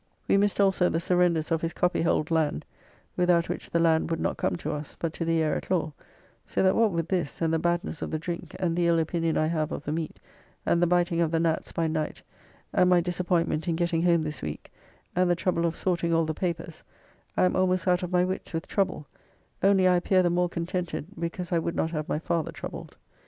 [0.27, 2.65] We missed also the surrenders of his copyhold land,
[3.15, 5.93] without which the land would not come to us, but to the heir at law,
[6.43, 9.37] so that what with this, and the badness of the drink and the ill opinion
[9.37, 10.17] I have of the meat,
[10.65, 12.23] and the biting of the gnats by night
[12.73, 14.73] and my disappointment in getting home this week,
[15.15, 16.83] and the trouble of sorting all the papers,
[17.37, 19.05] I am almost out of my wits with trouble,
[19.61, 22.97] only I appear the more contented, because I would not have my father troubled.